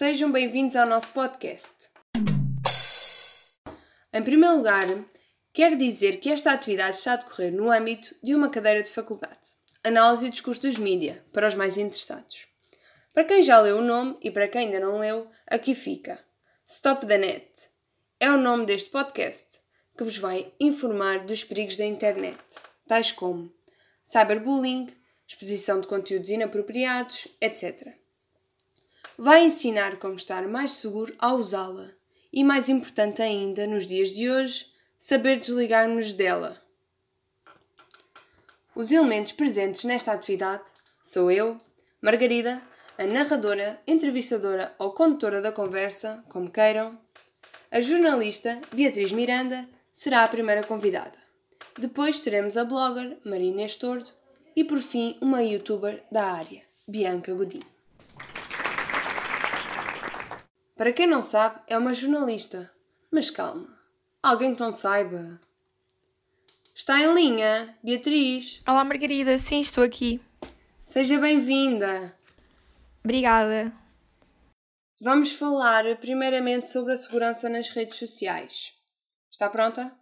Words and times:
Sejam 0.00 0.32
bem-vindos 0.32 0.76
ao 0.76 0.86
nosso 0.86 1.10
podcast. 1.10 1.90
Em 4.10 4.22
primeiro 4.22 4.56
lugar, 4.56 4.86
quero 5.52 5.76
dizer 5.76 6.20
que 6.20 6.30
esta 6.30 6.52
atividade 6.52 6.96
está 6.96 7.12
a 7.12 7.16
decorrer 7.16 7.52
no 7.52 7.70
âmbito 7.70 8.16
de 8.22 8.34
uma 8.34 8.48
cadeira 8.48 8.82
de 8.82 8.88
faculdade. 8.88 9.50
Análise 9.84 10.24
e 10.24 10.30
discurso 10.30 10.62
dos 10.62 10.78
mídia, 10.78 11.22
para 11.34 11.46
os 11.46 11.54
mais 11.54 11.76
interessados. 11.76 12.46
Para 13.12 13.24
quem 13.24 13.42
já 13.42 13.60
leu 13.60 13.76
o 13.76 13.82
nome 13.82 14.16
e 14.22 14.30
para 14.30 14.48
quem 14.48 14.68
ainda 14.68 14.80
não 14.80 15.00
leu, 15.00 15.30
aqui 15.46 15.74
fica. 15.74 16.18
Stop 16.66 17.04
the 17.04 17.18
Net. 17.18 17.68
É 18.18 18.30
o 18.30 18.38
nome 18.38 18.64
deste 18.64 18.88
podcast 18.88 19.60
que 19.98 20.04
vos 20.04 20.16
vai 20.16 20.50
informar 20.58 21.26
dos 21.26 21.44
perigos 21.44 21.76
da 21.76 21.84
internet, 21.84 22.38
tais 22.88 23.12
como 23.12 23.52
cyberbullying, 24.02 24.86
exposição 25.28 25.78
de 25.78 25.86
conteúdos 25.86 26.30
inapropriados, 26.30 27.28
etc. 27.38 27.99
Vai 29.22 29.44
ensinar 29.44 29.98
como 29.98 30.14
estar 30.14 30.48
mais 30.48 30.70
seguro 30.70 31.14
ao 31.18 31.36
usá-la 31.36 31.90
e, 32.32 32.42
mais 32.42 32.70
importante 32.70 33.20
ainda, 33.20 33.66
nos 33.66 33.86
dias 33.86 34.08
de 34.08 34.30
hoje, 34.30 34.72
saber 34.98 35.38
desligar-nos 35.38 36.14
dela. 36.14 36.58
Os 38.74 38.90
elementos 38.90 39.32
presentes 39.32 39.84
nesta 39.84 40.12
atividade 40.12 40.70
sou 41.02 41.30
eu, 41.30 41.58
Margarida, 42.00 42.62
a 42.96 43.04
narradora, 43.04 43.78
entrevistadora 43.86 44.74
ou 44.78 44.92
condutora 44.92 45.42
da 45.42 45.52
conversa, 45.52 46.24
como 46.30 46.50
queiram. 46.50 46.98
A 47.70 47.78
jornalista 47.82 48.58
Beatriz 48.72 49.12
Miranda 49.12 49.68
será 49.92 50.24
a 50.24 50.28
primeira 50.28 50.64
convidada. 50.64 51.18
Depois 51.78 52.20
teremos 52.20 52.56
a 52.56 52.64
blogger 52.64 53.18
Marina 53.26 53.64
Estordo 53.64 54.10
e 54.56 54.64
por 54.64 54.78
fim 54.78 55.18
uma 55.20 55.42
youtuber 55.42 56.02
da 56.10 56.24
área, 56.24 56.62
Bianca 56.88 57.34
Godinho. 57.34 57.79
Para 60.80 60.94
quem 60.94 61.06
não 61.06 61.22
sabe, 61.22 61.60
é 61.66 61.76
uma 61.76 61.92
jornalista. 61.92 62.72
Mas 63.12 63.28
calma, 63.28 63.68
alguém 64.22 64.54
que 64.54 64.62
não 64.62 64.72
saiba. 64.72 65.38
Está 66.74 66.98
em 66.98 67.12
linha, 67.12 67.76
Beatriz. 67.84 68.62
Olá, 68.66 68.82
Margarida, 68.82 69.36
sim, 69.36 69.60
estou 69.60 69.84
aqui. 69.84 70.22
Seja 70.82 71.18
bem-vinda. 71.18 72.16
Obrigada. 73.04 73.70
Vamos 74.98 75.32
falar 75.32 75.84
primeiramente 75.96 76.66
sobre 76.66 76.94
a 76.94 76.96
segurança 76.96 77.50
nas 77.50 77.68
redes 77.68 77.96
sociais. 77.96 78.72
Está 79.30 79.50
pronta? 79.50 79.94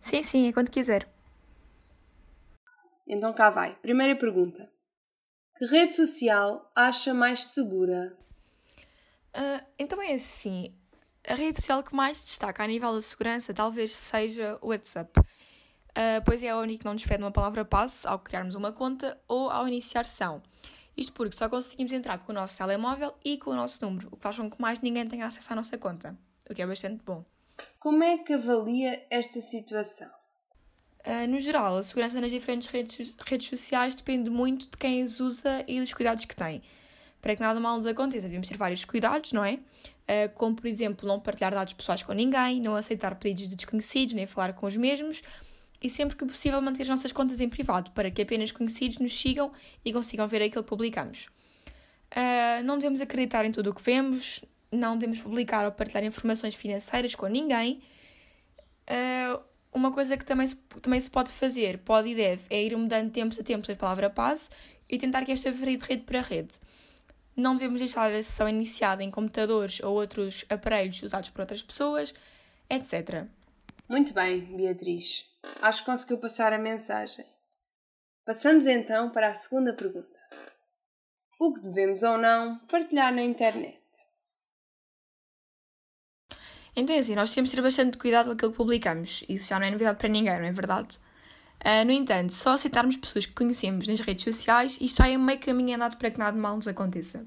Sim, 0.00 0.22
sim, 0.22 0.46
é 0.46 0.52
quando 0.52 0.70
quiser. 0.70 1.12
Então 3.08 3.32
cá 3.32 3.50
vai. 3.50 3.74
Primeira 3.82 4.14
pergunta. 4.14 4.70
Que 5.56 5.64
rede 5.64 5.94
social 5.94 6.70
acha 6.76 7.12
mais 7.12 7.46
segura? 7.46 8.16
Uh, 9.34 9.64
então 9.78 10.00
é 10.00 10.14
assim. 10.14 10.74
A 11.26 11.34
rede 11.34 11.56
social 11.56 11.82
que 11.82 11.94
mais 11.94 12.24
destaca 12.24 12.62
a 12.62 12.66
nível 12.66 12.92
da 12.92 13.00
segurança 13.00 13.52
talvez 13.52 13.94
seja 13.94 14.58
o 14.60 14.68
WhatsApp. 14.68 15.18
Uh, 15.18 16.22
pois 16.24 16.42
é 16.42 16.50
a 16.50 16.58
única 16.58 16.80
que 16.80 16.84
não 16.84 16.92
nos 16.92 17.06
pede 17.06 17.22
uma 17.22 17.30
palavra 17.30 17.64
passe 17.64 18.06
ao 18.06 18.18
criarmos 18.18 18.54
uma 18.54 18.72
conta 18.72 19.18
ou 19.26 19.50
ao 19.50 19.66
iniciar 19.66 20.04
sessão. 20.04 20.42
Isto 20.96 21.12
porque 21.12 21.36
só 21.36 21.48
conseguimos 21.48 21.92
entrar 21.92 22.18
com 22.18 22.30
o 22.30 22.34
nosso 22.34 22.56
telemóvel 22.56 23.14
e 23.24 23.38
com 23.38 23.50
o 23.50 23.54
nosso 23.54 23.84
número, 23.84 24.08
o 24.12 24.16
que 24.16 24.22
faz 24.22 24.36
com 24.36 24.50
que 24.50 24.60
mais 24.60 24.80
ninguém 24.80 25.06
tenha 25.08 25.26
acesso 25.26 25.52
à 25.52 25.56
nossa 25.56 25.76
conta, 25.76 26.16
o 26.48 26.54
que 26.54 26.62
é 26.62 26.66
bastante 26.66 27.02
bom. 27.04 27.24
Como 27.78 28.02
é 28.02 28.18
que 28.18 28.32
avalia 28.32 29.04
esta 29.10 29.40
situação? 29.40 30.08
Uh, 31.06 31.28
no 31.28 31.38
geral, 31.38 31.76
a 31.76 31.82
segurança 31.82 32.20
nas 32.20 32.30
diferentes 32.30 32.68
redes, 32.68 33.14
redes 33.26 33.48
sociais 33.48 33.94
depende 33.94 34.30
muito 34.30 34.70
de 34.70 34.76
quem 34.76 35.02
as 35.02 35.20
usa 35.20 35.64
e 35.66 35.80
dos 35.80 35.92
cuidados 35.92 36.24
que 36.24 36.34
tem. 36.34 36.62
Para 37.24 37.34
que 37.34 37.40
nada 37.40 37.58
mal 37.58 37.74
nos 37.78 37.86
aconteça, 37.86 38.26
devemos 38.26 38.46
ter 38.46 38.58
vários 38.58 38.84
cuidados, 38.84 39.32
não 39.32 39.42
é? 39.42 39.54
Uh, 39.54 40.28
como, 40.34 40.54
por 40.54 40.66
exemplo, 40.66 41.08
não 41.08 41.18
partilhar 41.18 41.54
dados 41.54 41.72
pessoais 41.72 42.02
com 42.02 42.12
ninguém, 42.12 42.60
não 42.60 42.76
aceitar 42.76 43.14
pedidos 43.14 43.48
de 43.48 43.56
desconhecidos, 43.56 44.12
nem 44.12 44.26
falar 44.26 44.52
com 44.52 44.66
os 44.66 44.76
mesmos, 44.76 45.22
e 45.82 45.88
sempre 45.88 46.16
que 46.16 46.26
possível 46.26 46.60
manter 46.60 46.82
as 46.82 46.88
nossas 46.90 47.12
contas 47.12 47.40
em 47.40 47.48
privado, 47.48 47.92
para 47.92 48.10
que 48.10 48.20
apenas 48.20 48.52
conhecidos 48.52 48.98
nos 48.98 49.18
sigam 49.18 49.50
e 49.82 49.90
consigam 49.90 50.28
ver 50.28 50.42
aquilo 50.42 50.62
que 50.62 50.68
publicamos. 50.68 51.28
Uh, 52.12 52.62
não 52.62 52.76
devemos 52.76 53.00
acreditar 53.00 53.46
em 53.46 53.52
tudo 53.52 53.70
o 53.70 53.74
que 53.74 53.82
vemos, 53.82 54.44
não 54.70 54.98
devemos 54.98 55.22
publicar 55.22 55.64
ou 55.64 55.72
partilhar 55.72 56.04
informações 56.04 56.54
financeiras 56.54 57.14
com 57.14 57.26
ninguém. 57.26 57.80
Uh, 58.86 59.40
uma 59.72 59.90
coisa 59.90 60.14
que 60.18 60.26
também 60.26 60.46
se, 60.46 60.56
também 60.82 61.00
se 61.00 61.10
pode 61.10 61.32
fazer, 61.32 61.78
pode 61.78 62.10
e 62.10 62.14
deve, 62.14 62.42
é 62.50 62.62
ir 62.62 62.76
mudando 62.76 63.10
tempos 63.10 63.38
a 63.38 63.42
tempos 63.42 63.70
a 63.70 63.74
palavra 63.74 64.10
passe 64.10 64.50
e 64.90 64.98
tentar 64.98 65.24
que 65.24 65.32
esta 65.32 65.50
varie 65.50 65.78
de 65.78 65.84
rede 65.86 66.02
para 66.02 66.20
rede. 66.20 66.58
Não 67.36 67.54
devemos 67.54 67.80
deixar 67.80 68.10
a 68.12 68.22
sessão 68.22 68.48
iniciada 68.48 69.02
em 69.02 69.10
computadores 69.10 69.80
ou 69.80 69.94
outros 69.94 70.44
aparelhos 70.48 71.02
usados 71.02 71.30
por 71.30 71.40
outras 71.40 71.62
pessoas, 71.62 72.14
etc. 72.70 73.26
Muito 73.88 74.14
bem, 74.14 74.40
Beatriz. 74.56 75.26
Acho 75.60 75.80
que 75.80 75.90
conseguiu 75.90 76.18
passar 76.18 76.52
a 76.52 76.58
mensagem. 76.58 77.24
Passamos 78.24 78.66
então 78.66 79.10
para 79.10 79.28
a 79.28 79.34
segunda 79.34 79.74
pergunta. 79.74 80.18
O 81.38 81.52
que 81.52 81.60
devemos 81.60 82.02
ou 82.02 82.16
não 82.16 82.58
partilhar 82.66 83.12
na 83.12 83.22
internet? 83.22 83.82
Então 86.76 86.96
é 86.96 86.98
assim, 86.98 87.14
nós 87.14 87.32
temos 87.34 87.50
de 87.50 87.56
ter 87.56 87.62
bastante 87.62 87.98
cuidado 87.98 88.26
com 88.26 88.32
aquilo 88.32 88.50
que 88.50 88.56
publicamos. 88.56 89.22
Isso 89.28 89.48
já 89.48 89.58
não 89.58 89.66
é 89.66 89.70
novidade 89.70 89.98
para 89.98 90.08
ninguém, 90.08 90.38
não 90.38 90.46
é 90.46 90.52
verdade? 90.52 90.98
Uh, 91.64 91.84
no 91.86 91.92
entanto, 91.92 92.34
só 92.34 92.50
aceitarmos 92.50 92.96
pessoas 92.96 93.24
que 93.24 93.32
conhecemos 93.32 93.88
nas 93.88 93.98
redes 94.00 94.22
sociais, 94.22 94.76
isto 94.82 94.98
já 94.98 95.08
é 95.08 95.16
meio 95.16 95.38
caminho 95.38 95.76
andado 95.76 95.96
para 95.96 96.10
que 96.10 96.18
nada 96.18 96.36
mal 96.36 96.56
nos 96.56 96.68
aconteça. 96.68 97.26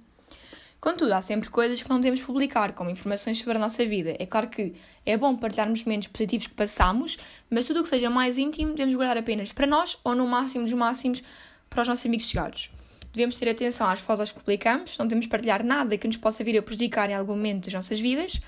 Contudo, 0.80 1.12
há 1.14 1.22
sempre 1.22 1.50
coisas 1.50 1.82
que 1.82 1.90
não 1.90 2.00
devemos 2.00 2.22
publicar, 2.22 2.74
como 2.74 2.92
informações 2.92 3.40
sobre 3.40 3.56
a 3.56 3.60
nossa 3.60 3.84
vida. 3.84 4.16
É 4.20 4.28
claro 4.28 4.48
que 4.48 4.74
é 5.04 5.18
bom 5.18 5.36
partilharmos 5.36 5.84
momentos 5.84 6.08
positivos 6.10 6.46
que 6.46 6.54
passamos, 6.54 7.18
mas 7.50 7.66
tudo 7.66 7.80
o 7.80 7.84
que 7.84 7.90
seja 7.90 8.12
mais 8.12 8.38
íntimo 8.38 8.74
devemos 8.74 8.94
guardar 8.94 9.18
apenas 9.18 9.52
para 9.52 9.66
nós 9.66 9.98
ou, 10.04 10.14
no 10.14 10.28
máximo 10.28 10.66
dos 10.66 10.74
máximos, 10.74 11.24
para 11.68 11.82
os 11.82 11.88
nossos 11.88 12.06
amigos 12.06 12.28
chegados. 12.28 12.70
Devemos 13.12 13.40
ter 13.40 13.50
atenção 13.50 13.90
às 13.90 14.00
fotos 14.00 14.32
que 14.32 14.40
publicamos, 14.40 14.96
não 15.00 15.08
devemos 15.08 15.26
partilhar 15.26 15.64
nada 15.64 15.98
que 15.98 16.06
nos 16.06 16.18
possa 16.18 16.44
vir 16.44 16.60
a 16.60 16.62
prejudicar 16.62 17.10
em 17.10 17.16
algum 17.16 17.34
momento 17.34 17.66
das 17.66 17.74
nossas 17.74 18.00
vidas. 18.00 18.40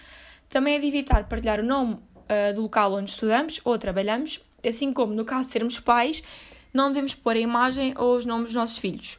Também 0.48 0.76
é 0.76 0.80
de 0.80 0.86
evitar 0.86 1.28
partilhar 1.28 1.60
o 1.60 1.64
nome 1.64 1.94
uh, 1.94 2.54
do 2.54 2.62
local 2.62 2.94
onde 2.94 3.10
estudamos 3.10 3.60
ou 3.64 3.76
trabalhamos, 3.80 4.40
assim 4.68 4.92
como 4.94 5.14
no 5.14 5.26
caso 5.26 5.48
de 5.48 5.54
sermos 5.54 5.80
pais, 5.80 6.24
não 6.74 6.90
devemos 6.90 7.16
pôr 7.16 7.36
a 7.36 7.40
imagem 7.40 7.94
ou 7.98 8.16
os 8.16 8.26
nomes 8.26 8.48
dos 8.48 8.56
nossos 8.56 8.78
filhos. 8.78 9.18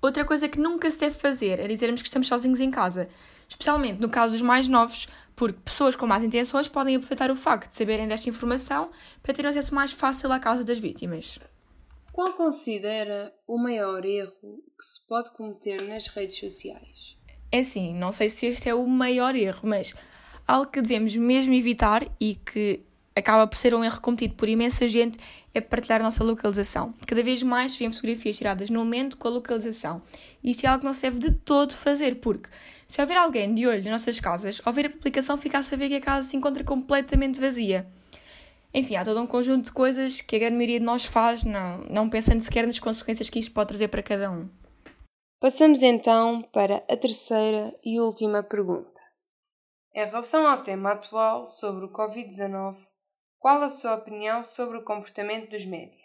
Outra 0.00 0.24
coisa 0.24 0.48
que 0.48 0.60
nunca 0.60 0.90
se 0.90 0.98
deve 0.98 1.16
fazer 1.16 1.58
é 1.58 1.66
dizermos 1.66 2.02
que 2.02 2.08
estamos 2.08 2.28
sozinhos 2.28 2.60
em 2.60 2.70
casa, 2.70 3.08
especialmente 3.48 4.00
no 4.00 4.08
caso 4.08 4.34
dos 4.34 4.42
mais 4.42 4.68
novos, 4.68 5.08
porque 5.34 5.58
pessoas 5.64 5.96
com 5.96 6.06
más 6.06 6.22
intenções 6.22 6.68
podem 6.68 6.96
aproveitar 6.96 7.30
o 7.30 7.36
facto 7.36 7.70
de 7.70 7.76
saberem 7.76 8.06
desta 8.06 8.28
informação 8.28 8.90
para 9.22 9.34
terem 9.34 9.50
acesso 9.50 9.74
mais 9.74 9.92
fácil 9.92 10.32
à 10.32 10.38
casa 10.38 10.64
das 10.64 10.78
vítimas. 10.78 11.38
Qual 12.12 12.32
considera 12.32 13.32
o 13.46 13.56
maior 13.56 14.04
erro 14.04 14.62
que 14.76 14.84
se 14.84 15.06
pode 15.06 15.30
cometer 15.32 15.82
nas 15.82 16.08
redes 16.08 16.38
sociais? 16.38 17.16
É 17.50 17.60
assim, 17.60 17.94
não 17.94 18.12
sei 18.12 18.28
se 18.28 18.46
este 18.46 18.68
é 18.68 18.74
o 18.74 18.86
maior 18.86 19.34
erro, 19.34 19.60
mas 19.62 19.94
algo 20.46 20.70
que 20.70 20.82
devemos 20.82 21.14
mesmo 21.14 21.54
evitar 21.54 22.04
e 22.20 22.34
que 22.34 22.84
acaba 23.18 23.46
por 23.46 23.56
ser 23.56 23.74
um 23.74 23.84
erro 23.84 24.00
cometido 24.00 24.34
por 24.34 24.48
imensa 24.48 24.88
gente 24.88 25.18
é 25.52 25.60
partilhar 25.60 26.00
a 26.00 26.04
nossa 26.04 26.22
localização. 26.22 26.94
Cada 27.06 27.22
vez 27.22 27.42
mais 27.42 27.76
vêm 27.76 27.90
fotografias 27.90 28.36
tiradas 28.36 28.70
no 28.70 28.78
momento 28.78 29.16
com 29.16 29.28
a 29.28 29.30
localização. 29.30 30.00
Isso 30.42 30.64
é 30.64 30.68
algo 30.68 30.80
que 30.80 30.86
não 30.86 30.92
se 30.92 31.02
deve 31.02 31.18
de 31.18 31.32
todo 31.32 31.74
fazer, 31.74 32.16
porque 32.16 32.48
se 32.86 33.00
houver 33.00 33.16
alguém 33.16 33.52
de 33.54 33.66
olho 33.66 33.82
nas 33.82 33.92
nossas 33.92 34.20
casas, 34.20 34.62
ao 34.64 34.72
ver 34.72 34.86
a 34.86 34.90
publicação 34.90 35.36
fica 35.36 35.58
a 35.58 35.62
saber 35.62 35.88
que 35.88 35.96
a 35.96 36.00
casa 36.00 36.28
se 36.28 36.36
encontra 36.36 36.62
completamente 36.62 37.40
vazia. 37.40 37.86
Enfim, 38.72 38.96
há 38.96 39.04
todo 39.04 39.20
um 39.20 39.26
conjunto 39.26 39.66
de 39.66 39.72
coisas 39.72 40.20
que 40.20 40.36
a 40.36 40.38
grande 40.38 40.56
maioria 40.56 40.78
de 40.78 40.84
nós 40.84 41.04
faz, 41.04 41.42
não, 41.42 41.78
não 41.90 42.08
pensando 42.08 42.42
sequer 42.42 42.66
nas 42.66 42.78
consequências 42.78 43.30
que 43.30 43.38
isto 43.38 43.52
pode 43.52 43.68
trazer 43.68 43.88
para 43.88 44.02
cada 44.02 44.30
um. 44.30 44.48
Passamos 45.40 45.82
então 45.82 46.42
para 46.52 46.76
a 46.90 46.96
terceira 46.96 47.74
e 47.84 48.00
última 48.00 48.42
pergunta. 48.42 48.98
Em 49.94 50.04
relação 50.04 50.46
ao 50.46 50.62
tema 50.62 50.92
atual 50.92 51.46
sobre 51.46 51.86
o 51.86 51.92
Covid-19, 51.92 52.76
qual 53.40 53.62
a 53.62 53.68
sua 53.68 53.94
opinião 53.94 54.42
sobre 54.42 54.78
o 54.78 54.82
comportamento 54.82 55.50
dos 55.50 55.64
médias? 55.64 55.98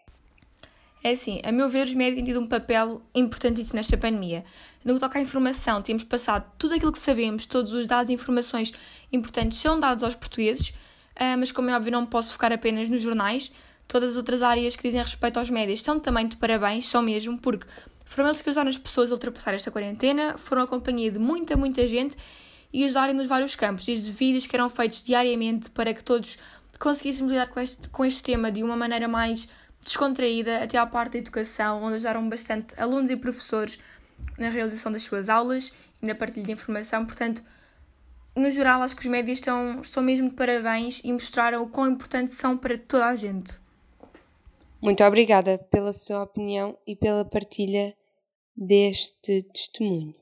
É 1.04 1.12
assim, 1.12 1.42
a 1.44 1.52
meu 1.52 1.68
ver, 1.68 1.86
os 1.86 1.94
médias 1.94 2.16
têm 2.16 2.24
tido 2.24 2.40
um 2.40 2.48
papel 2.48 3.02
importantíssimo 3.14 3.76
nesta 3.76 3.98
pandemia. 3.98 4.46
No 4.86 4.94
que 4.94 5.00
toca 5.02 5.20
à 5.20 5.22
informação, 5.22 5.82
temos 5.82 6.04
passado 6.04 6.50
tudo 6.58 6.76
aquilo 6.76 6.94
que 6.94 7.00
sabemos, 7.00 7.46
todos 7.46 7.74
os 7.74 7.88
dados 7.88 8.10
e 8.10 8.14
informações 8.14 8.72
importantes 9.12 9.60
são 9.60 9.78
dados 9.78 10.04
aos 10.04 10.16
portugueses, 10.16 10.74
ah, 11.16 11.36
mas 11.36 11.52
como 11.52 11.70
é 11.70 11.76
óbvio, 11.76 11.92
não 11.92 12.06
posso 12.06 12.32
focar 12.32 12.54
apenas 12.54 12.88
nos 12.88 13.02
jornais. 13.02 13.52
Todas 13.86 14.12
as 14.12 14.18
outras 14.18 14.42
áreas 14.42 14.78
que 14.78 14.84
dizem 14.84 15.02
respeito 15.02 15.38
aos 15.38 15.50
médias 15.50 15.80
estão 15.80 16.00
também 16.00 16.26
de 16.26 16.38
parabéns, 16.38 16.88
só 16.88 17.02
mesmo, 17.02 17.38
porque 17.38 17.68
foram 18.06 18.30
eles 18.30 18.42
que 18.42 18.50
ajudaram 18.50 18.70
as 18.70 18.78
pessoas 18.78 19.12
a 19.12 19.16
ultrapassar 19.16 19.54
esta 19.54 19.70
quarentena, 19.70 20.38
foram 20.38 20.62
a 20.62 20.68
companhia 20.68 21.12
de 21.12 21.20
muita, 21.20 21.58
muita 21.58 21.86
gente 21.86 22.16
e 22.72 22.86
ajudarem 22.86 23.14
nos 23.14 23.28
vários 23.28 23.56
campos, 23.56 23.86
desde 23.86 24.12
vídeos 24.12 24.48
que 24.48 24.56
eram 24.56 24.70
feitos 24.70 25.04
diariamente 25.04 25.70
para 25.70 25.94
que 25.94 26.04
todos 26.04 26.38
conseguíssemos 26.80 27.32
lidar 27.32 27.48
com 27.48 27.60
este, 27.60 27.90
com 27.90 28.06
este 28.06 28.24
tema 28.24 28.52
de 28.52 28.64
uma 28.64 28.76
maneira 28.76 29.08
mais 29.08 29.48
descontraída, 29.84 30.64
até 30.64 30.78
à 30.78 30.86
parte 30.86 31.14
da 31.14 31.20
educação, 31.20 31.84
onde 31.84 31.96
ajudaram 31.96 32.28
bastante 32.30 32.74
alunos 32.80 33.10
e 33.10 33.18
professores 33.18 33.78
na 34.38 34.50
realização 34.50 34.92
das 34.92 35.04
suas 35.04 35.30
aulas 35.30 35.74
e 36.02 36.06
na 36.06 36.16
partilha 36.16 36.46
de 36.46 36.52
informação. 36.52 37.06
Portanto, 37.06 37.42
no 38.36 38.50
geral, 38.50 38.82
acho 38.82 38.96
que 38.96 39.02
os 39.02 39.08
médias 39.08 39.40
estão, 39.40 39.82
estão 39.82 40.02
mesmo 40.02 40.30
de 40.30 40.36
parabéns 40.36 41.02
e 41.04 41.12
mostraram 41.12 41.64
o 41.64 41.70
quão 41.70 41.92
importantes 41.92 42.36
são 42.36 42.58
para 42.58 42.78
toda 42.78 43.08
a 43.08 43.16
gente. 43.16 43.62
Muito 44.82 45.04
obrigada 45.04 45.58
pela 45.58 45.94
sua 45.94 46.24
opinião 46.24 46.78
e 46.86 46.96
pela 46.96 47.24
partilha 47.24 47.96
deste 48.56 49.44
testemunho. 49.44 50.16